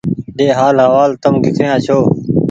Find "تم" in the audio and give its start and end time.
1.23-1.33